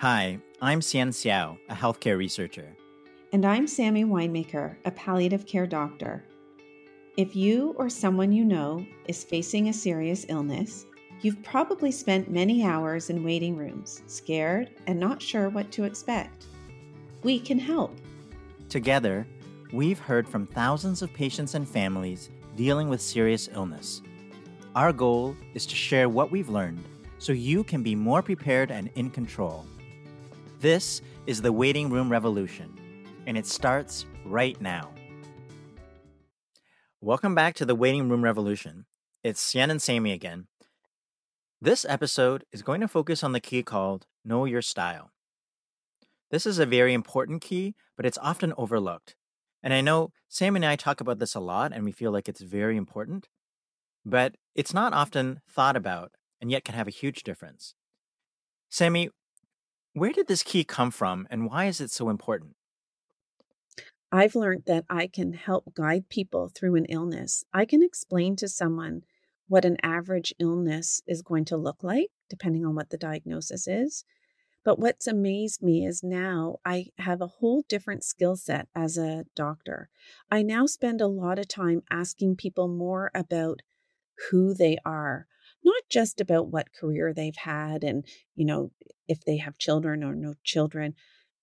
[0.00, 2.68] Hi, I'm Hsien Seow, a healthcare researcher.
[3.32, 6.24] And I'm Sammy Winemaker, a palliative care doctor.
[7.16, 10.86] If you or someone you know is facing a serious illness,
[11.20, 16.46] you've probably spent many hours in waiting rooms, scared and not sure what to expect.
[17.24, 17.98] We can help.
[18.68, 19.26] Together,
[19.72, 24.00] we've heard from thousands of patients and families dealing with serious illness.
[24.76, 26.84] Our goal is to share what we've learned
[27.18, 29.66] so you can be more prepared and in control.
[30.60, 32.76] This is the Waiting Room Revolution,
[33.28, 34.90] and it starts right now.
[37.00, 38.86] Welcome back to the Waiting Room Revolution.
[39.22, 40.48] It's Hsien and Sammy again.
[41.60, 45.12] This episode is going to focus on the key called Know Your Style.
[46.32, 49.14] This is a very important key, but it's often overlooked.
[49.62, 52.28] And I know Sam and I talk about this a lot, and we feel like
[52.28, 53.28] it's very important,
[54.04, 57.74] but it's not often thought about and yet can have a huge difference.
[58.68, 59.10] Sammy,
[59.92, 62.56] where did this key come from and why is it so important?
[64.10, 67.44] I've learned that I can help guide people through an illness.
[67.52, 69.02] I can explain to someone
[69.48, 74.04] what an average illness is going to look like, depending on what the diagnosis is.
[74.64, 79.24] But what's amazed me is now I have a whole different skill set as a
[79.34, 79.88] doctor.
[80.30, 83.60] I now spend a lot of time asking people more about
[84.30, 85.26] who they are,
[85.64, 88.72] not just about what career they've had and, you know,
[89.08, 90.94] if they have children or no children.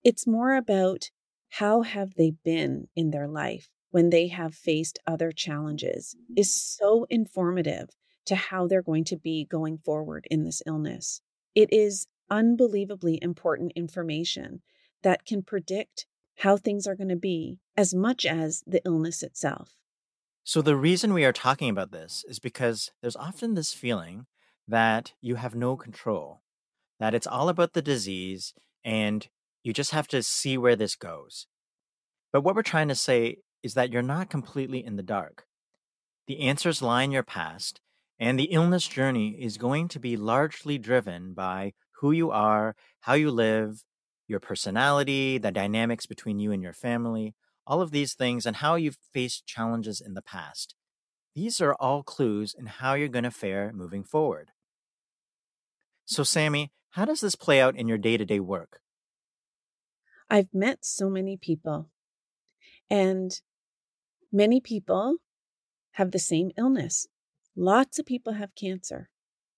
[0.04, 1.10] It's more about
[1.50, 6.34] how have they been in their life when they have faced other challenges mm-hmm.
[6.36, 7.88] is so informative
[8.26, 11.20] to how they're going to be going forward in this illness.
[11.54, 14.62] It is unbelievably important information
[15.02, 16.06] that can predict
[16.38, 19.76] how things are going to be as much as the illness itself.
[20.44, 24.26] So, the reason we are talking about this is because there's often this feeling
[24.68, 26.42] that you have no control,
[26.98, 29.28] that it's all about the disease and
[29.62, 31.46] you just have to see where this goes.
[32.32, 35.44] But what we're trying to say is that you're not completely in the dark.
[36.26, 37.80] The answers lie in your past,
[38.18, 43.14] and the illness journey is going to be largely driven by who you are, how
[43.14, 43.82] you live,
[44.28, 47.34] your personality, the dynamics between you and your family,
[47.66, 50.74] all of these things and how you've faced challenges in the past.
[51.34, 54.50] These are all clues in how you're going to fare moving forward.
[56.06, 58.80] So, Sammy, how does this play out in your day to day work?
[60.30, 61.90] I've met so many people,
[62.88, 63.38] and
[64.32, 65.18] many people
[65.92, 67.06] have the same illness.
[67.54, 69.10] Lots of people have cancer.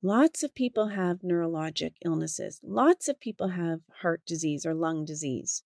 [0.02, 2.58] Lots of people have neurologic illnesses.
[2.60, 5.62] Lots of people have heart disease or lung disease.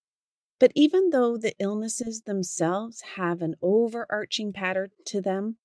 [0.60, 5.56] But even though the illnesses themselves have an overarching pattern to them,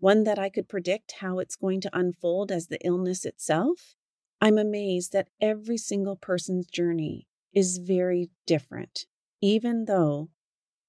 [0.00, 3.96] one that I could predict how it's going to unfold as the illness itself,
[4.40, 9.06] I'm amazed that every single person's journey is very different,
[9.40, 10.30] even though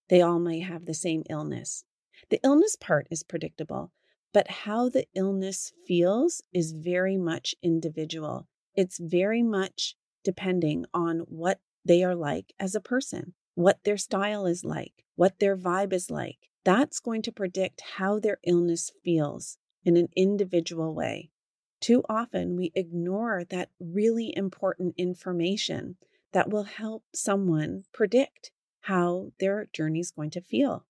[0.10, 1.84] they all may have the same illness.
[2.30, 3.92] The illness part is predictable,
[4.34, 8.48] but how the illness feels is very much individual.
[8.76, 14.46] It's very much depending on what they are like as a person what their style
[14.46, 16.38] is like, what their vibe is like.
[16.64, 21.32] That's going to predict how their illness feels in an individual way.
[21.80, 25.98] Too often, we ignore that really important information
[26.34, 28.52] that will help someone predict
[28.82, 30.86] how their journey is going to feel.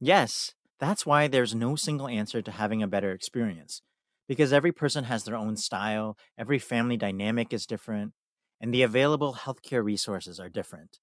[0.00, 3.82] Yes, that's why there's no single answer to having a better experience.
[4.28, 8.12] Because every person has their own style, every family dynamic is different,
[8.60, 10.98] and the available healthcare resources are different.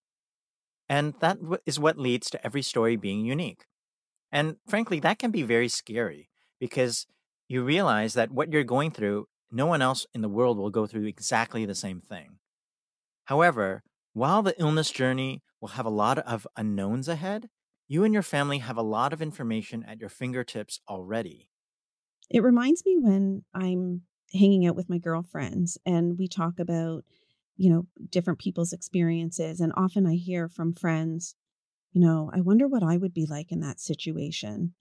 [0.88, 3.66] And that is what leads to every story being unique.
[4.32, 6.30] And frankly, that can be very scary
[6.60, 7.08] because
[7.50, 10.88] you realize that what you're going through, no one else in the world will go
[10.88, 12.40] through exactly the same thing.
[13.26, 13.84] However,
[14.14, 17.50] while the illness journey will have a lot of unknowns ahead,
[17.90, 21.50] you and your family have a lot of information at your fingertips already.
[22.30, 27.04] It reminds me when I'm hanging out with my girlfriends and we talk about
[27.60, 29.60] you know, different people's experiences.
[29.60, 31.36] And often I hear from friends,
[31.92, 34.76] you know, I wonder what I would be like in that situation.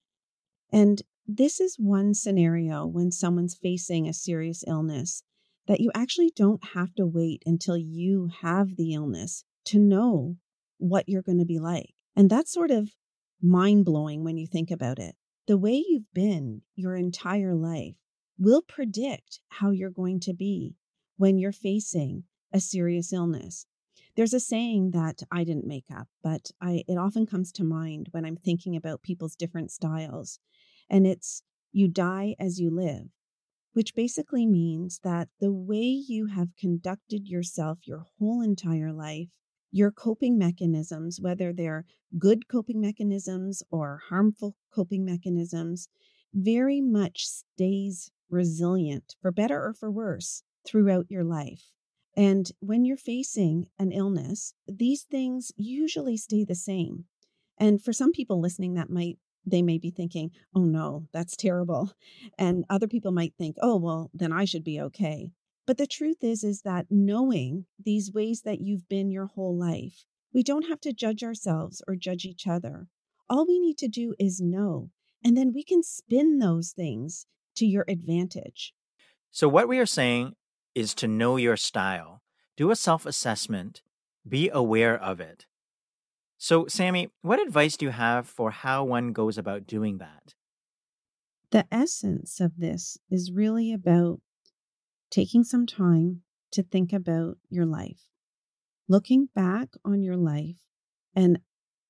[0.72, 5.22] And this is one scenario when someone's facing a serious illness
[5.66, 10.36] that you actually don't have to wait until you have the illness to know
[10.78, 11.92] what you're going to be like.
[12.16, 12.94] And that's sort of
[13.42, 15.16] mind blowing when you think about it.
[15.46, 17.96] The way you've been your entire life
[18.38, 20.76] will predict how you're going to be
[21.18, 22.24] when you're facing
[22.54, 23.66] a serious illness.
[24.16, 28.08] There's a saying that I didn't make up, but I, it often comes to mind
[28.12, 30.40] when I'm thinking about people's different styles.
[30.88, 31.42] And it's
[31.72, 33.08] you die as you live,
[33.72, 39.28] which basically means that the way you have conducted yourself your whole entire life,
[39.70, 41.84] your coping mechanisms, whether they're
[42.18, 45.88] good coping mechanisms or harmful coping mechanisms,
[46.32, 51.70] very much stays resilient, for better or for worse, throughout your life.
[52.16, 57.04] And when you're facing an illness, these things usually stay the same.
[57.58, 59.18] And for some people listening, that might
[59.50, 61.92] they may be thinking, oh no, that's terrible.
[62.38, 65.32] And other people might think, oh, well, then I should be okay.
[65.66, 70.06] But the truth is, is that knowing these ways that you've been your whole life,
[70.32, 72.86] we don't have to judge ourselves or judge each other.
[73.28, 74.90] All we need to do is know,
[75.22, 78.72] and then we can spin those things to your advantage.
[79.30, 80.36] So, what we are saying
[80.74, 82.22] is to know your style,
[82.56, 83.82] do a self assessment,
[84.26, 85.46] be aware of it.
[86.38, 90.34] So, Sammy, what advice do you have for how one goes about doing that?
[91.50, 94.20] The essence of this is really about
[95.10, 98.06] taking some time to think about your life,
[98.86, 100.56] looking back on your life
[101.14, 101.40] and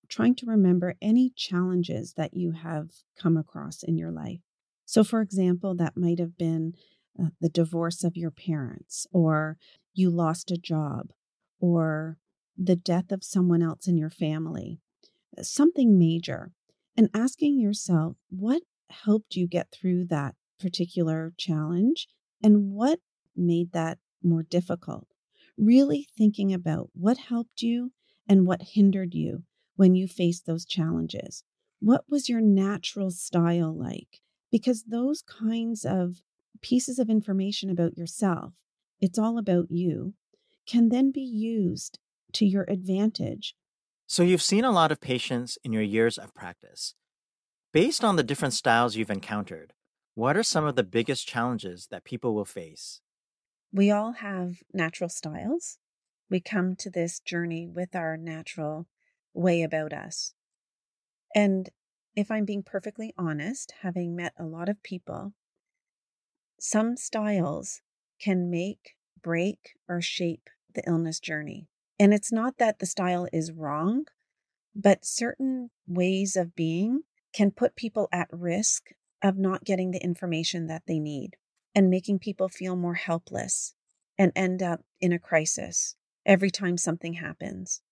[0.09, 4.41] trying to remember any challenges that you have come across in your life.
[4.87, 6.75] So, for example, that might have been
[7.23, 9.59] uh, the divorce of your parents, or
[9.93, 11.13] you lost a job,
[11.61, 12.17] or
[12.59, 14.81] the death of someone else in your family,
[15.39, 16.53] uh, something major,
[16.97, 22.09] and asking yourself what helped you get through that particular challenge
[22.43, 22.99] and what
[23.37, 25.07] made that more difficult.
[25.57, 27.93] Really thinking about what helped you
[28.29, 29.45] and what hindered you
[29.77, 31.45] when you faced those challenges.
[31.81, 34.21] What was your natural style like?
[34.51, 36.23] Because those kinds of
[36.61, 38.55] pieces of information about yourself,
[39.01, 40.15] it's all about you,
[40.67, 42.01] can then be used
[42.35, 43.55] to your advantage.
[44.07, 46.95] So, you've seen a lot of patients in your years of practice.
[47.73, 49.75] Based on the different styles you've encountered,
[50.15, 53.01] what are some of the biggest challenges that people will face?
[53.73, 55.79] We all have natural styles.
[56.31, 58.87] We come to this journey with our natural
[59.35, 60.35] way about us.
[61.35, 61.69] And
[62.17, 65.35] if I'm being perfectly honest, having met a lot of people,
[66.59, 67.83] some styles
[68.19, 71.69] can make, break, or shape the illness journey.
[71.99, 74.07] And it's not that the style is wrong,
[74.75, 77.03] but certain ways of being
[77.33, 78.91] can put people at risk
[79.23, 81.37] of not getting the information that they need
[81.75, 83.75] and making people feel more helpless
[84.17, 87.83] and end up in a crisis every time something happens.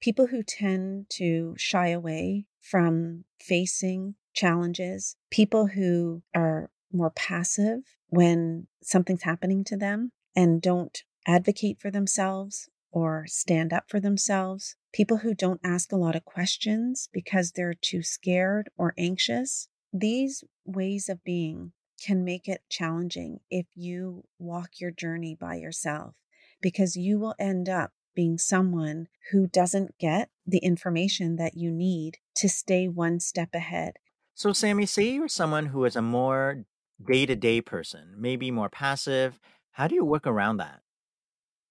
[0.00, 8.66] People who tend to shy away from facing challenges, people who are more passive when
[8.82, 15.18] something's happening to them and don't advocate for themselves or stand up for themselves, people
[15.18, 19.68] who don't ask a lot of questions because they're too scared or anxious.
[19.92, 26.14] These ways of being can make it challenging if you walk your journey by yourself
[26.62, 32.18] because you will end up being someone who doesn't get the information that you need
[32.36, 33.94] to stay one step ahead.
[34.34, 36.64] So, Sammy, say you're someone who is a more
[37.04, 39.40] day to day person, maybe more passive.
[39.72, 40.83] How do you work around that?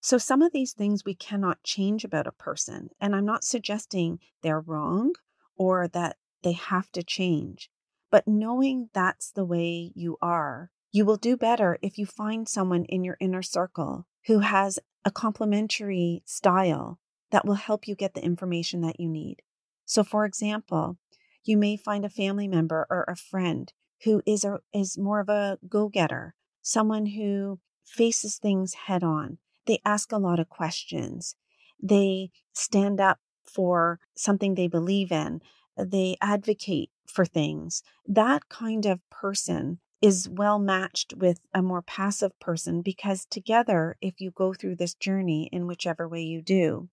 [0.05, 2.89] So, some of these things we cannot change about a person.
[3.00, 5.13] And I'm not suggesting they're wrong
[5.55, 7.71] or that they have to change.
[8.11, 12.83] But knowing that's the way you are, you will do better if you find someone
[12.83, 17.00] in your inner circle who has a complementary style
[17.31, 19.41] that will help you get the information that you need.
[19.86, 20.98] So, for example,
[21.45, 23.72] you may find a family member or a friend
[24.03, 29.79] who is a, is more of a go-getter, someone who faces things head on they
[29.86, 31.36] ask a lot of questions.
[31.82, 35.41] They stand up for something they believe in.
[35.77, 37.84] They advocate for things.
[38.08, 44.20] That kind of person is well matched with a more passive person because together, if
[44.20, 46.89] you go through this journey in whichever way you do,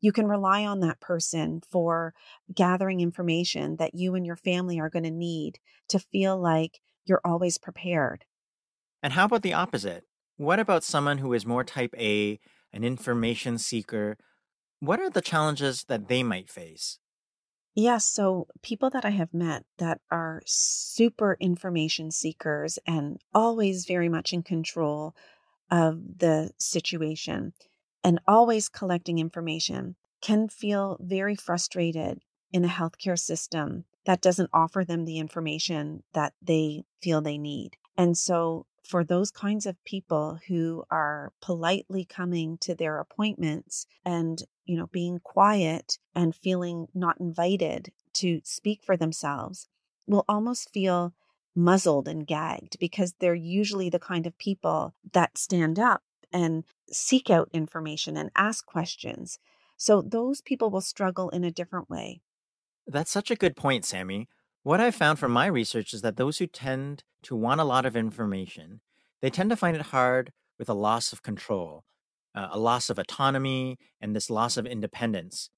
[0.00, 2.14] you can rely on that person for
[2.54, 7.20] gathering information that you and your family are going to need to feel like you're
[7.24, 8.24] always prepared.
[9.02, 10.04] And how about the opposite?
[10.40, 12.40] What about someone who is more type A,
[12.72, 14.16] an information seeker?
[14.78, 16.98] What are the challenges that they might face?
[17.74, 23.84] Yes, yeah, so people that I have met that are super information seekers and always
[23.84, 25.14] very much in control
[25.70, 27.54] of the situation
[28.04, 34.84] and always collecting information can feel very frustrated in a healthcare system that doesn't offer
[34.84, 37.76] them the information that they feel they need.
[37.96, 44.42] And so for those kinds of people who are politely coming to their appointments and
[44.64, 49.68] you know being quiet and feeling not invited to speak for themselves
[50.08, 51.14] will almost feel
[51.54, 57.30] muzzled and gagged because they're usually the kind of people that stand up and seek
[57.30, 59.38] out information and ask questions.
[59.76, 62.22] So those people will struggle in a different way.
[62.88, 64.28] That's such a good point, Sammy.
[64.62, 67.86] What I've found from my research is that those who tend to want a lot
[67.86, 68.80] of information,
[69.22, 71.84] they tend to find it hard with a loss of control,
[72.34, 75.48] uh, a loss of autonomy, and this loss of independence.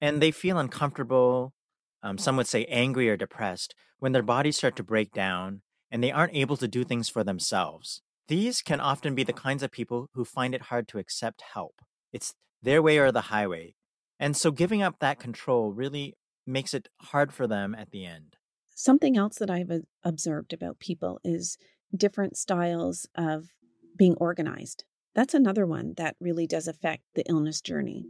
[0.00, 1.54] And they feel uncomfortable,
[2.02, 6.02] um, some would say angry or depressed, when their bodies start to break down and
[6.02, 8.02] they aren't able to do things for themselves.
[8.26, 11.76] These can often be the kinds of people who find it hard to accept help.
[12.12, 13.76] It's their way or the highway.
[14.18, 18.36] And so giving up that control really makes it hard for them at the end.
[18.74, 21.56] Something else that I've uh, observed about people is
[21.96, 23.50] different styles of
[23.96, 24.84] being organized.
[25.14, 28.06] That's another one that really does affect the illness journey.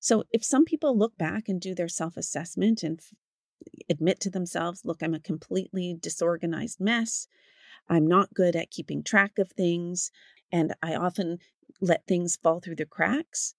[0.00, 3.00] So, if some people look back and do their self assessment and
[3.88, 7.28] admit to themselves, look, I'm a completely disorganized mess,
[7.88, 10.10] I'm not good at keeping track of things,
[10.50, 11.38] and I often
[11.80, 13.54] let things fall through the cracks,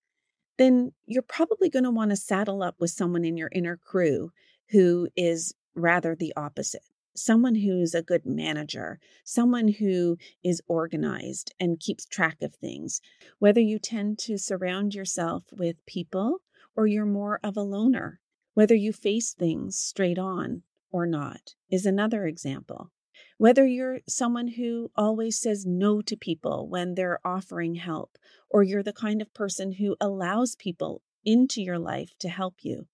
[0.57, 4.31] then you're probably going to want to saddle up with someone in your inner crew
[4.69, 6.83] who is rather the opposite.
[7.15, 13.01] Someone who's a good manager, someone who is organized and keeps track of things.
[13.37, 16.39] Whether you tend to surround yourself with people
[16.75, 18.19] or you're more of a loner,
[18.55, 22.91] whether you face things straight on or not, is another example.
[23.37, 28.17] Whether you're someone who always says no to people when they're offering help,
[28.49, 32.87] or you're the kind of person who allows people into your life to help you.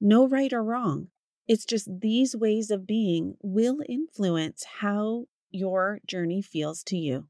[0.00, 1.08] No right or wrong.
[1.46, 7.28] It's just these ways of being will influence how your journey feels to you.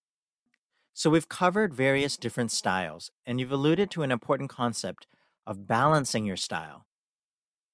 [0.92, 5.06] So, we've covered various different styles, and you've alluded to an important concept
[5.46, 6.86] of balancing your style,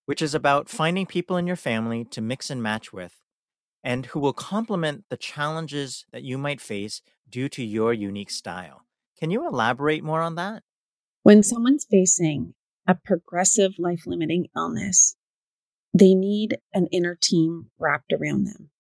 [0.05, 3.24] which is about finding people in your family to mix and match with
[3.85, 8.87] and who will complement the challenges that you might face due to your unique style.
[9.21, 10.63] Can you elaborate more on that?
[11.23, 12.55] When someone's facing
[12.89, 15.17] a progressive life limiting illness,
[15.93, 18.71] they need an inner team wrapped around them.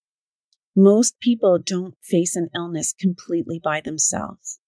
[0.75, 4.58] Most people don't face an illness completely by themselves.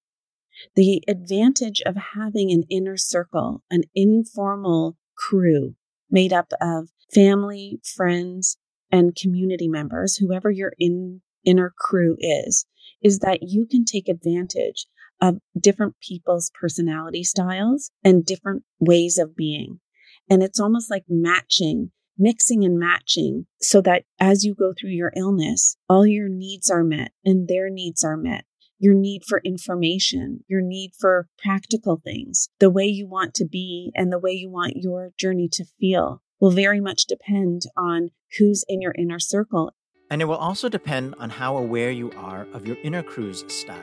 [0.74, 5.74] The advantage of having an inner circle, an informal crew
[6.10, 8.58] made up of family, friends,
[8.90, 12.66] and community members, whoever your in, inner crew is,
[13.02, 14.86] is that you can take advantage
[15.20, 19.80] of different people's personality styles and different ways of being.
[20.28, 25.12] And it's almost like matching, mixing and matching so that as you go through your
[25.16, 28.44] illness, all your needs are met and their needs are met.
[28.78, 33.90] Your need for information, your need for practical things, the way you want to be
[33.94, 38.64] and the way you want your journey to feel will very much depend on who's
[38.68, 39.74] in your inner circle.
[40.10, 43.82] And it will also depend on how aware you are of your inner crew's style.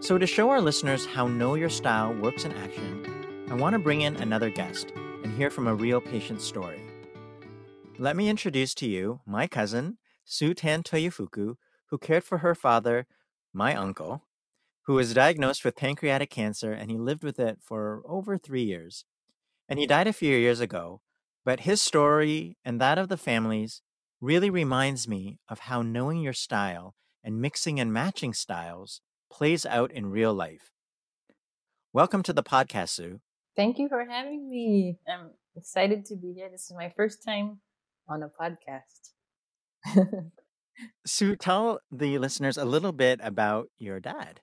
[0.00, 3.04] So, to show our listeners how Know Your Style works in action,
[3.50, 4.92] I want to bring in another guest
[5.24, 6.80] and hear from a real patient story.
[7.98, 13.06] Let me introduce to you my cousin, Sue Tan Toyofuku, who cared for her father,
[13.52, 14.22] my uncle,
[14.86, 19.04] who was diagnosed with pancreatic cancer and he lived with it for over three years.
[19.68, 21.00] And he died a few years ago,
[21.44, 23.82] but his story and that of the families
[24.20, 29.00] really reminds me of how knowing your style and mixing and matching styles
[29.30, 30.70] plays out in real life.
[31.92, 33.20] Welcome to the podcast, Sue.
[33.56, 34.98] Thank you for having me.
[35.08, 36.48] I'm excited to be here.
[36.48, 37.58] This is my first time
[38.08, 39.10] on a podcast.
[41.06, 44.40] Sue, tell the listeners a little bit about your dad.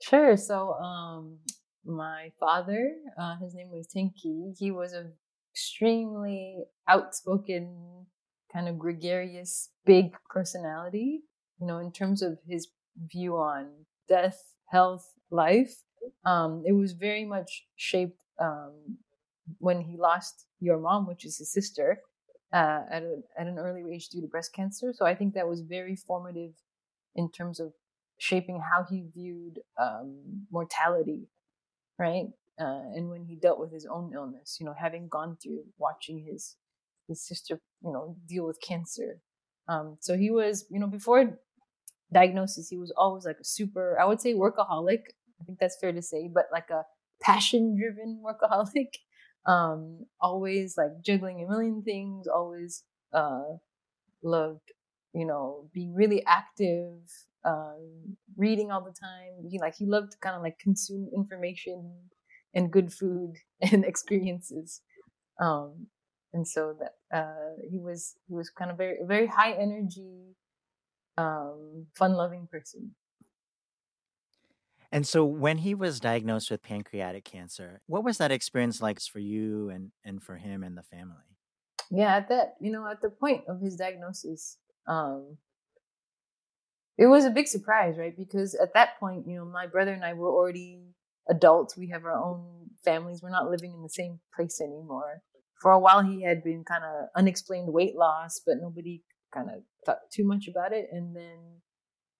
[0.00, 0.36] Sure.
[0.36, 1.38] So, um,
[1.84, 4.52] my father, uh, his name was Tinky.
[4.58, 5.12] He was an
[5.52, 8.06] extremely outspoken,
[8.52, 11.20] kind of gregarious, big personality.
[11.60, 12.68] You know, in terms of his
[13.12, 14.40] view on death,
[14.70, 15.74] health, life,
[16.24, 18.98] um, it was very much shaped um,
[19.58, 22.00] when he lost your mom, which is his sister,
[22.52, 24.92] uh, at a, at an early age due to breast cancer.
[24.94, 26.52] So I think that was very formative
[27.16, 27.72] in terms of
[28.18, 31.28] shaping how he viewed um, mortality,
[31.98, 32.26] right?
[32.60, 36.24] Uh, and when he dealt with his own illness, you know, having gone through watching
[36.24, 36.56] his
[37.08, 39.20] his sister, you know, deal with cancer.
[39.68, 41.38] Um, so he was, you know, before
[42.12, 45.02] diagnosis, he was always like a super, I would say, workaholic.
[45.40, 46.84] I think that's fair to say, but like a
[47.22, 48.88] passion-driven workaholic.
[49.46, 52.26] Um, always like juggling a million things.
[52.28, 52.84] Always
[53.14, 53.44] uh,
[54.22, 54.72] loved,
[55.14, 56.98] you know, being really active
[57.44, 59.48] um, reading all the time.
[59.48, 61.94] He like he loved to kind of like consume information
[62.54, 64.82] and good food and experiences.
[65.40, 65.86] Um,
[66.32, 70.34] and so that uh, he was he was kind of very very high energy,
[71.16, 72.94] um, fun loving person.
[74.90, 79.18] And so when he was diagnosed with pancreatic cancer, what was that experience like for
[79.18, 81.16] you and, and for him and the family?
[81.90, 85.36] Yeah, at that, you know, at the point of his diagnosis, um,
[86.98, 88.16] it was a big surprise, right?
[88.16, 90.80] Because at that point, you know, my brother and I were already
[91.28, 91.76] adults.
[91.76, 93.22] We have our own families.
[93.22, 95.22] We're not living in the same place anymore.
[95.60, 99.02] For a while, he had been kind of unexplained weight loss, but nobody
[99.32, 100.88] kind of thought too much about it.
[100.92, 101.38] And then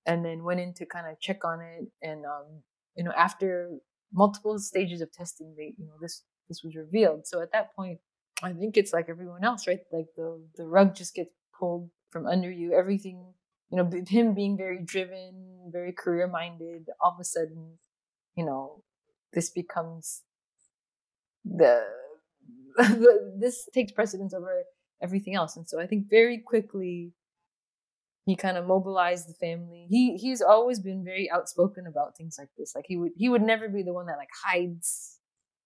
[0.06, 1.86] and then went in to kind of check on it.
[2.02, 2.62] And um,
[2.96, 3.70] you know, after
[4.12, 7.26] multiple stages of testing, they you know this this was revealed.
[7.26, 7.98] So at that point,
[8.42, 9.80] I think it's like everyone else, right?
[9.92, 12.72] Like the the rug just gets pulled from under you.
[12.72, 13.34] Everything,
[13.70, 16.88] you know, him being very driven, very career minded.
[17.00, 17.78] All of a sudden,
[18.36, 18.82] you know,
[19.32, 20.22] this becomes
[21.44, 21.84] the,
[22.76, 24.64] the this takes precedence over
[25.02, 25.56] everything else.
[25.56, 27.12] And so I think very quickly
[28.24, 29.86] he kind of mobilized the family.
[29.88, 32.74] He he's always been very outspoken about things like this.
[32.74, 35.18] Like he would he would never be the one that like hides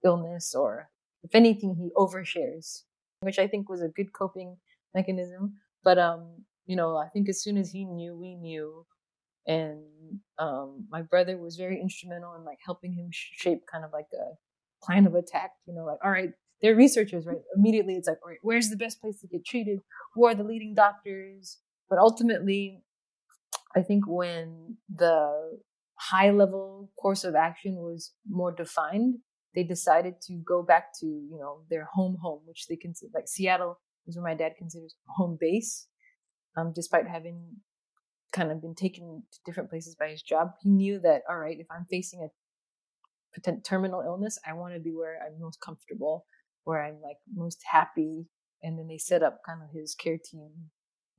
[0.04, 0.88] illness or
[1.22, 2.82] if anything he overshares,
[3.20, 4.56] which I think was a good coping
[4.94, 5.54] mechanism.
[5.84, 8.86] But um, you know, I think as soon as he knew, we knew,
[9.46, 9.82] and
[10.38, 14.34] um, my brother was very instrumental in like helping him shape kind of like a
[14.84, 15.50] plan of attack.
[15.66, 16.30] You know, like all right,
[16.62, 17.38] they're researchers, right?
[17.56, 19.80] Immediately, it's like, all right, where's the best place to get treated?
[20.14, 21.58] Who are the leading doctors?
[21.90, 22.82] But ultimately,
[23.76, 25.58] I think when the
[25.98, 29.16] high level course of action was more defined,
[29.54, 33.28] they decided to go back to, you know, their home home, which they consider like
[33.28, 35.86] Seattle is where my dad considers home base.
[36.56, 37.56] Um, despite having
[38.32, 41.58] kind of been taken to different places by his job, he knew that, all right,
[41.58, 42.28] if I'm facing a
[43.34, 46.26] potential terminal illness, I want to be where I'm most comfortable,
[46.64, 48.26] where I'm like most happy.
[48.62, 50.50] And then they set up kind of his care team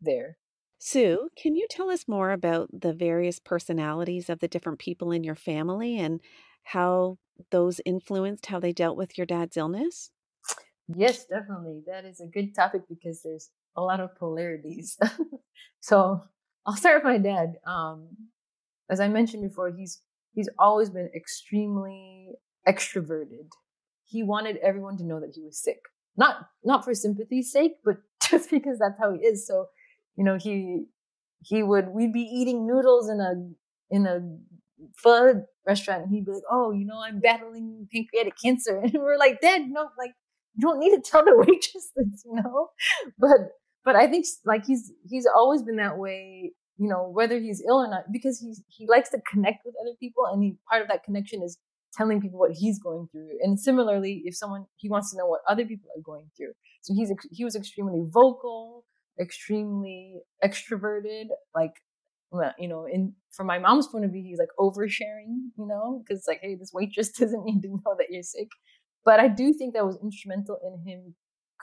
[0.01, 0.37] there.
[0.79, 5.23] Sue, can you tell us more about the various personalities of the different people in
[5.23, 6.19] your family and
[6.63, 7.17] how
[7.51, 10.11] those influenced how they dealt with your dad's illness?
[10.93, 11.83] Yes, definitely.
[11.87, 14.97] That is a good topic because there's a lot of polarities.
[15.79, 16.21] so
[16.65, 17.53] I'll start with my dad.
[17.65, 18.09] Um,
[18.89, 20.01] as I mentioned before, he's
[20.33, 22.29] he's always been extremely
[22.67, 23.49] extroverted.
[24.05, 25.79] He wanted everyone to know that he was sick,
[26.17, 27.97] not not for sympathy's sake, but
[28.29, 29.47] just because that's how he is.
[29.47, 29.67] So
[30.15, 30.85] you know, he
[31.41, 34.19] he would we'd be eating noodles in a in a
[34.97, 39.17] pho restaurant and he'd be like, Oh, you know, I'm battling pancreatic cancer and we're
[39.17, 40.11] like, Dad, no, like
[40.55, 42.69] you don't need to tell the waitress this, you know?
[43.17, 43.51] But
[43.85, 47.77] but I think like he's he's always been that way, you know, whether he's ill
[47.77, 50.87] or not, because he's he likes to connect with other people and he part of
[50.87, 51.57] that connection is
[51.95, 53.29] telling people what he's going through.
[53.41, 56.53] And similarly, if someone he wants to know what other people are going through.
[56.81, 58.85] So he's he was extremely vocal
[59.19, 61.73] extremely extroverted, like
[62.57, 66.25] you know, in from my mom's point of view, he's like oversharing, you know, because
[66.27, 68.47] like, hey, this waitress doesn't need to know that you're sick.
[69.05, 71.15] But I do think that was instrumental in him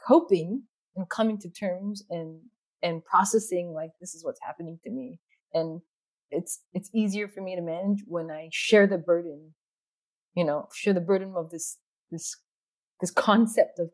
[0.06, 0.64] coping
[1.00, 2.40] and coming to terms and
[2.82, 5.20] and processing like this is what's happening to me.
[5.52, 5.80] And
[6.30, 9.54] it's it's easier for me to manage when I share the burden,
[10.34, 11.78] you know, share the burden of this
[12.10, 12.36] this
[13.00, 13.90] this concept of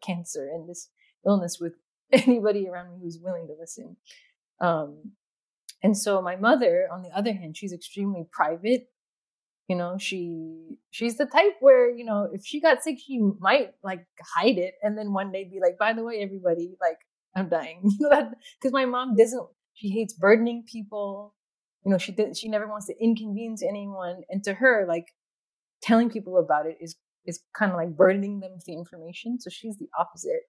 [0.00, 0.90] cancer and this
[1.26, 1.74] illness with
[2.12, 3.96] anybody around me who's willing to listen.
[4.60, 5.12] Um,
[5.82, 8.88] and so my mother, on the other hand, she's extremely private.
[9.68, 13.72] You know, she she's the type where you know if she got sick, she might
[13.82, 16.98] like hide it, and then one day be like, "By the way, everybody, like
[17.34, 19.46] I'm dying," because my mom doesn't.
[19.74, 21.34] She hates burdening people.
[21.84, 25.06] You know, she did, she never wants to inconvenience anyone, and to her, like
[25.82, 29.40] telling people about it is is kind of like burdening them with the information.
[29.40, 30.42] So she's the opposite.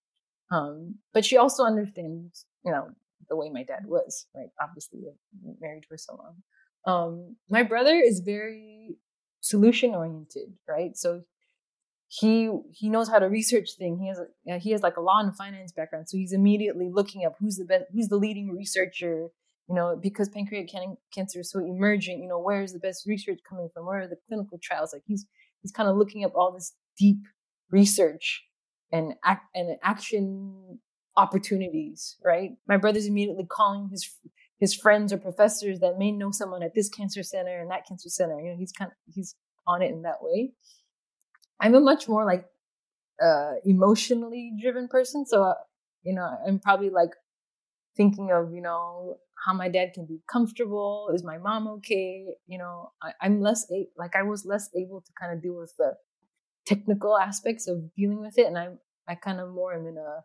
[0.51, 2.89] Um, but she also understands, you know,
[3.29, 4.49] the way my dad was, right?
[4.61, 5.01] Obviously,
[5.59, 6.35] married for so long.
[6.85, 8.95] Um, my brother is very
[9.49, 10.95] solution oriented, right?
[10.95, 11.23] So
[12.07, 13.99] he he knows how to research things.
[13.99, 17.25] He has a, he has like a law and finance background, so he's immediately looking
[17.25, 19.27] up who's the best, who's the leading researcher.
[19.69, 20.69] You know, because pancreatic
[21.13, 22.19] cancer is so emergent.
[22.19, 23.85] You know, where is the best research coming from?
[23.85, 24.93] Where are the clinical trials?
[24.93, 25.25] Like he's
[25.61, 27.19] he's kind of looking up all this deep
[27.69, 28.45] research
[28.93, 30.79] and act and action
[31.17, 32.51] opportunities, right?
[32.67, 34.09] My brother's immediately calling his
[34.59, 38.09] his friends or professors that may know someone at this cancer center and that cancer
[38.09, 38.39] center.
[38.39, 39.35] You know, he's kind of he's
[39.67, 40.53] on it in that way.
[41.59, 42.45] I'm a much more like
[43.23, 45.53] uh emotionally driven person, so uh,
[46.03, 47.11] you know, I'm probably like
[47.95, 51.09] thinking of you know how my dad can be comfortable.
[51.13, 52.25] Is my mom okay?
[52.47, 55.57] You know, I, am less a- like I was less able to kind of deal
[55.57, 55.93] with the
[56.65, 60.21] technical aspects of dealing with it and I'm i kind of more am in a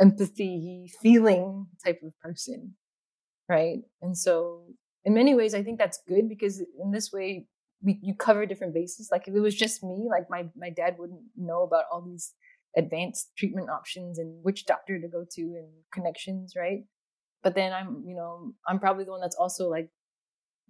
[0.00, 2.74] empathy, feeling type of person,
[3.52, 3.80] right?
[4.00, 4.64] And so,
[5.04, 7.46] in many ways, I think that's good because in this way,
[7.82, 9.10] we you cover different bases.
[9.12, 12.34] Like if it was just me, like my my dad wouldn't know about all these
[12.76, 16.84] advanced treatment options and which doctor to go to and connections, right?
[17.42, 19.90] But then I'm, you know, I'm probably the one that's also like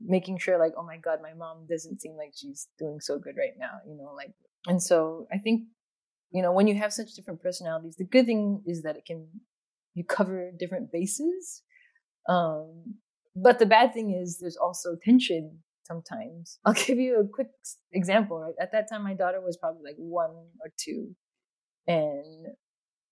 [0.00, 3.36] making sure like, oh my God, my mom doesn't seem like she's doing so good
[3.38, 4.32] right now, you know, like
[4.66, 5.62] and so I think,
[6.32, 9.28] you know, when you have such different personalities, the good thing is that it can
[9.94, 11.62] you cover different bases.
[12.28, 12.94] Um,
[13.34, 16.58] but the bad thing is there's also tension sometimes.
[16.64, 17.48] I'll give you a quick
[17.92, 18.54] example, right?
[18.60, 21.14] At that time my daughter was probably like one or two
[21.86, 22.46] and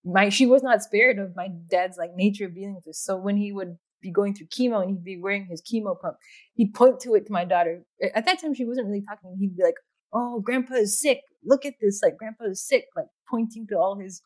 [0.05, 3.03] my she was not spared of my dad's like nature of dealing with this.
[3.03, 6.17] So when he would be going through chemo and he'd be wearing his chemo pump,
[6.55, 7.83] he'd point to it to my daughter.
[8.15, 9.37] At that time, she wasn't really talking.
[9.39, 9.75] He'd be like,
[10.13, 11.21] "Oh, Grandpa is sick.
[11.45, 12.01] Look at this.
[12.03, 14.23] Like Grandpa is sick." Like pointing to all his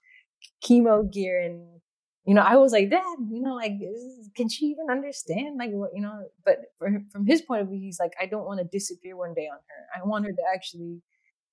[0.64, 1.80] chemo gear and
[2.24, 3.74] you know, I was like, Dad, you know, like,
[4.34, 5.58] can she even understand?
[5.58, 6.58] Like, what, you know, but
[7.12, 9.58] from his point of view, he's like, I don't want to disappear one day on
[9.58, 10.00] her.
[10.02, 11.02] I want her to actually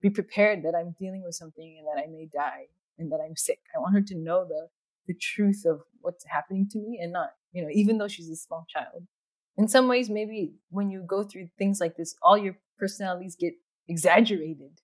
[0.01, 3.35] be prepared that I'm dealing with something and that I may die and that I'm
[3.35, 3.59] sick.
[3.75, 4.67] I want her to know the
[5.07, 8.35] the truth of what's happening to me and not, you know, even though she's a
[8.35, 9.07] small child.
[9.57, 13.53] In some ways, maybe when you go through things like this, all your personalities get
[13.87, 14.79] exaggerated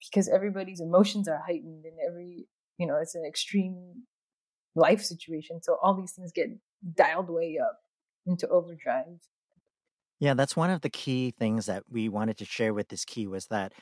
[0.00, 2.46] because everybody's emotions are heightened and every,
[2.78, 4.04] you know, it's an extreme
[4.74, 5.62] life situation.
[5.62, 6.50] So all these things get
[6.94, 7.80] dialed way up
[8.26, 9.18] into overdrive.
[10.20, 13.26] Yeah, that's one of the key things that we wanted to share with this key
[13.26, 13.72] was that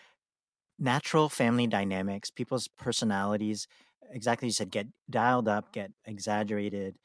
[0.78, 3.66] natural family dynamics, people's personalities,
[4.10, 6.96] exactly you said, get dialed up, get exaggerated.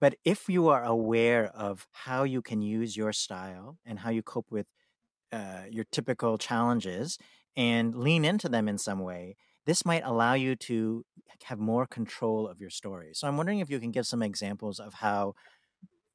[0.00, 4.22] But if you are aware of how you can use your style and how you
[4.22, 4.66] cope with
[5.32, 7.18] uh, your typical challenges
[7.56, 9.36] and lean into them in some way,
[9.70, 11.04] this might allow you to
[11.44, 13.10] have more control of your story.
[13.12, 15.34] So I'm wondering if you can give some examples of how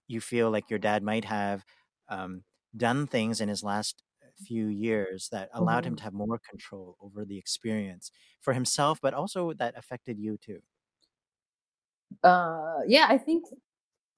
[0.10, 1.64] you feel like your dad might have
[2.10, 2.44] um,
[2.76, 4.04] done things in his last
[4.46, 5.92] few years that allowed mm-hmm.
[5.92, 10.38] him to have more control over the experience for himself, but also that affected you
[10.38, 10.60] too?
[12.22, 13.46] Uh, yeah, I think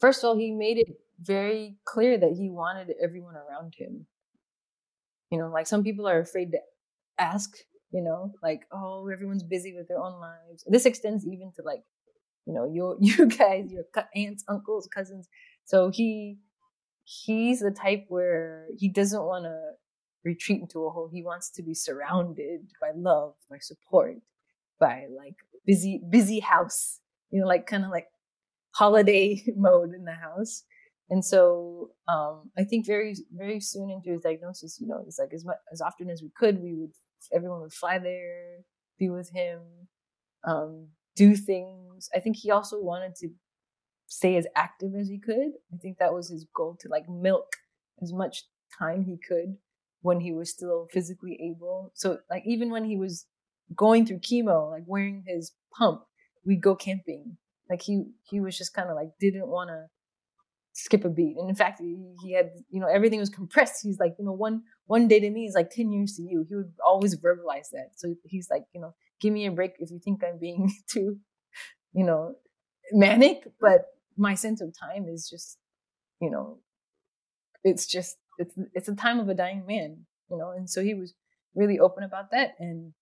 [0.01, 0.89] first of all, he made it
[1.21, 4.07] very clear that he wanted everyone around him.
[5.29, 6.59] You know, like some people are afraid to
[7.19, 7.55] ask,
[7.91, 10.63] you know, like, oh, everyone's busy with their own lives.
[10.67, 11.83] This extends even to like,
[12.45, 15.27] you know, your you guys, your aunts, uncles, cousins.
[15.65, 16.37] So he
[17.03, 19.57] he's the type where he doesn't want to
[20.25, 21.09] retreat into a hole.
[21.11, 24.15] He wants to be surrounded by love, by support,
[24.79, 26.99] by like busy, busy house,
[27.31, 28.07] you know, like kind of like
[28.71, 30.63] holiday mode in the house.
[31.09, 35.33] And so um, I think very, very soon into his diagnosis, you know, it's like
[35.33, 36.91] as much as often as we could, we would
[37.33, 38.59] everyone would fly there,
[38.97, 39.59] be with him,
[40.43, 42.09] um, do things.
[42.15, 43.29] I think he also wanted to
[44.07, 45.51] stay as active as he could.
[45.73, 47.47] I think that was his goal to like milk
[48.01, 48.43] as much
[48.79, 49.57] time he could
[50.01, 51.91] when he was still physically able.
[51.95, 53.25] So like even when he was
[53.75, 56.03] going through chemo, like wearing his pump,
[56.45, 57.37] we'd go camping.
[57.69, 59.87] Like he he was just kind of like didn't want to
[60.77, 61.35] skip a beat.
[61.37, 63.81] And in fact, he, had you know everything was compressed.
[63.83, 66.45] He's like you know one one day to me is like ten years to you.
[66.47, 67.91] He would always verbalize that.
[67.95, 71.17] So he's like you know give me a break if you think I'm being too
[71.93, 72.35] you know
[72.91, 73.85] manic, but
[74.15, 75.57] my sense of time is just
[76.21, 76.59] you know
[77.63, 80.51] it's just it's it's a time of a dying man, you know.
[80.51, 81.13] And so he was
[81.55, 82.93] really open about that, and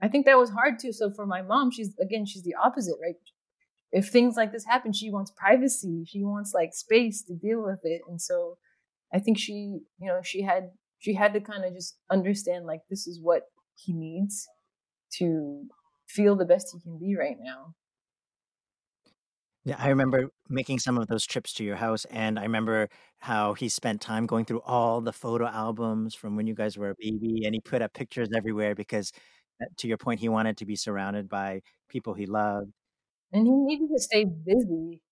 [0.00, 0.92] I think that was hard too.
[0.92, 3.16] So for my mom, she's again, she's the opposite, right?
[3.94, 6.04] If things like this happen, she wants privacy.
[6.04, 8.58] She wants like space to deal with it, and so
[9.14, 12.80] I think she, you know, she had she had to kind of just understand like
[12.90, 13.42] this is what
[13.76, 14.48] he needs
[15.18, 15.66] to
[16.08, 17.74] feel the best he can be right now.
[19.64, 23.54] Yeah, I remember making some of those trips to your house, and I remember how
[23.54, 26.94] he spent time going through all the photo albums from when you guys were a
[26.98, 29.12] baby, and he put up pictures everywhere because,
[29.62, 32.72] uh, to your point, he wanted to be surrounded by people he loved.
[33.34, 35.02] And he needed to stay busy.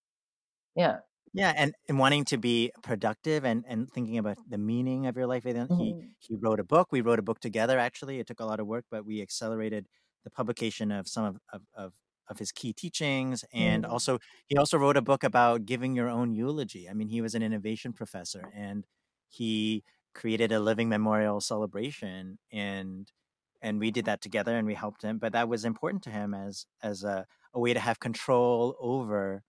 [0.77, 1.01] Yeah.
[1.35, 5.27] Yeah, and, and wanting to be productive and, and thinking about the meaning of your
[5.27, 5.47] life.
[5.47, 6.15] And he Mhm.
[6.19, 6.89] he wrote a book.
[6.93, 7.79] We wrote a book together.
[7.79, 9.89] Actually, it took a lot of work, but we accelerated
[10.25, 11.95] the publication of some of, of, of
[12.29, 13.91] of his key teachings and mm.
[13.91, 17.35] also he also wrote a book about giving your own eulogy i mean he was
[17.35, 18.87] an innovation professor and
[19.29, 19.83] he
[20.15, 23.13] created a living memorial celebration and
[23.61, 26.33] and we did that together and we helped him but that was important to him
[26.35, 29.43] as as a, a way to have control over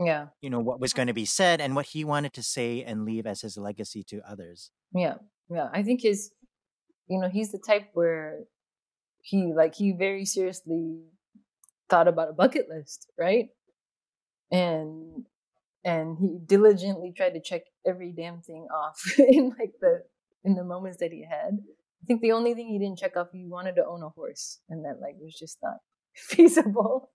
[0.00, 2.82] yeah you know what was going to be said and what he wanted to say
[2.82, 5.14] and leave as his legacy to others yeah
[5.50, 6.30] yeah i think his
[7.08, 8.40] you know he's the type where
[9.20, 11.00] he like he very seriously
[11.90, 13.48] thought about a bucket list, right?
[14.50, 15.26] and
[15.84, 20.02] and he diligently tried to check every damn thing off in like the
[20.44, 21.58] in the moments that he had.
[22.02, 24.60] I think the only thing he didn't check off he wanted to own a horse,
[24.68, 25.78] and that like was just not
[26.14, 27.10] feasible.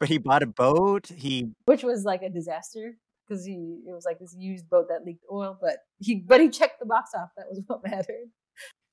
[0.00, 1.06] But he bought a boat.
[1.06, 5.04] He which was like a disaster because he it was like this used boat that
[5.04, 7.30] leaked oil, but he but he checked the box off.
[7.36, 8.30] That was what mattered.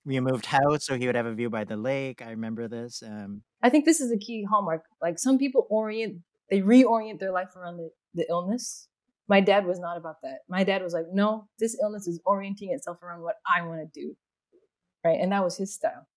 [0.06, 2.22] We moved house so he would have a view by the lake.
[2.22, 3.04] I remember this.
[3.06, 4.84] Um, I think this is a key hallmark.
[5.02, 8.88] Like some people orient, they reorient their life around the, the illness.
[9.28, 10.40] My dad was not about that.
[10.50, 14.00] My dad was like, no, this illness is orienting itself around what I want to
[14.00, 14.16] do.
[15.06, 15.20] Right.
[15.20, 16.08] And that was his style.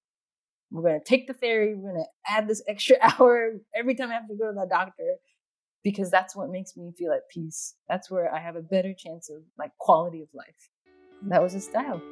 [0.74, 1.76] We're going to take the ferry.
[1.76, 4.66] We're going to add this extra hour every time I have to go to the
[4.68, 5.14] doctor
[5.84, 7.76] because that's what makes me feel at peace.
[7.88, 10.70] That's where I have a better chance of like quality of life.
[11.22, 12.02] That was his style.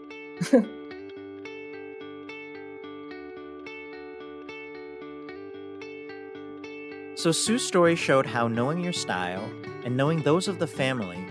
[7.15, 9.49] So Sue's story showed how knowing your style
[9.85, 11.25] and knowing those of the family,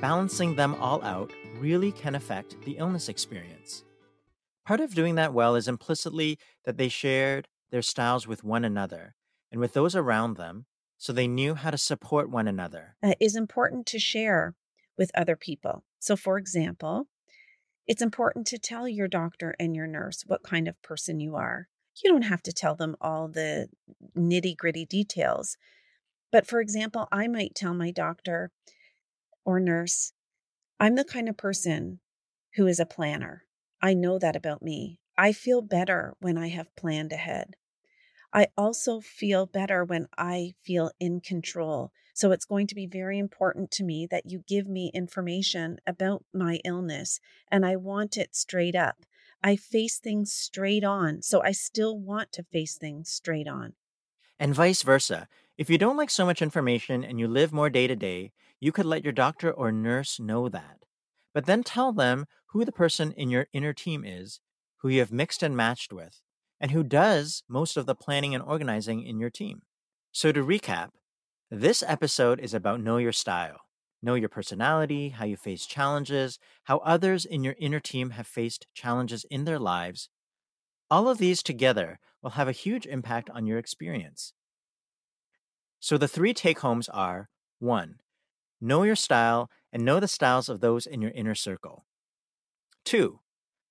[0.00, 3.84] balancing them all out, really can affect the illness experience.
[4.70, 9.16] Part of doing that well is implicitly that they shared their styles with one another
[9.50, 12.94] and with those around them so they knew how to support one another.
[13.02, 14.54] It is important to share
[14.96, 15.82] with other people.
[15.98, 17.08] So, for example,
[17.88, 21.66] it's important to tell your doctor and your nurse what kind of person you are
[22.04, 23.70] you don't have to tell them all the
[24.16, 25.56] nitty gritty details.
[26.30, 28.52] But for example, I might tell my doctor
[29.44, 30.12] or nurse,
[30.78, 31.98] I'm the kind of person
[32.54, 33.46] who is a planner.
[33.82, 35.00] I know that about me.
[35.16, 37.56] I feel better when I have planned ahead.
[38.32, 41.92] I also feel better when I feel in control.
[42.14, 46.24] So it's going to be very important to me that you give me information about
[46.32, 49.04] my illness and I want it straight up.
[49.42, 51.22] I face things straight on.
[51.22, 53.74] So I still want to face things straight on.
[54.38, 55.28] And vice versa.
[55.56, 58.72] If you don't like so much information and you live more day to day, you
[58.72, 60.84] could let your doctor or nurse know that.
[61.32, 64.40] But then tell them who the person in your inner team is,
[64.78, 66.22] who you have mixed and matched with,
[66.60, 69.62] and who does most of the planning and organizing in your team.
[70.12, 70.90] So to recap,
[71.50, 73.60] this episode is about know your style.
[74.02, 78.66] Know your personality, how you face challenges, how others in your inner team have faced
[78.74, 80.08] challenges in their lives.
[80.90, 84.32] All of these together will have a huge impact on your experience.
[85.80, 87.96] So the three take homes are 1.
[88.60, 91.84] Know your style and know the styles of those in your inner circle.
[92.84, 93.20] 2.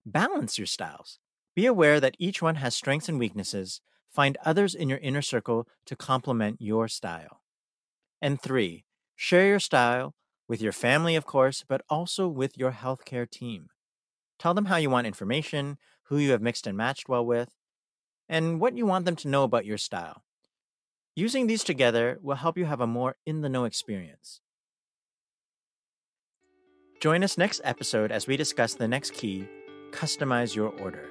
[0.06, 1.20] Balance your styles.
[1.56, 3.82] Be aware that each one has strengths and weaknesses.
[4.10, 7.42] Find others in your inner circle to complement your style.
[8.22, 8.86] And 3.
[9.16, 10.16] Share your style
[10.48, 13.68] with your family, of course, but also with your healthcare team.
[14.40, 17.56] Tell them how you want information, who you have mixed and matched well with,
[18.28, 20.24] and what you want them to know about your style.
[21.16, 24.40] Using these together will help you have a more in the know experience.
[27.00, 29.48] Join us next episode as we discuss the next key
[29.92, 31.10] customize your order.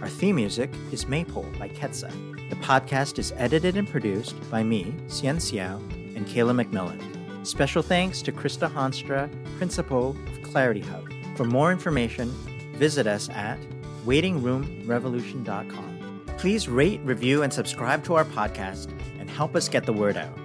[0.00, 2.10] Our theme music is Maypole by Ketsa.
[2.48, 5.76] The podcast is edited and produced by me, Hsien Seow,
[6.16, 7.46] and Kayla McMillan.
[7.46, 11.04] Special thanks to Krista Honstra, Principal of Clarity Hub.
[11.36, 12.30] For more information,
[12.76, 13.58] visit us at
[14.06, 16.22] waitingroomrevolution.com.
[16.38, 18.88] Please rate, review, and subscribe to our podcast
[19.32, 20.41] help us get the word out.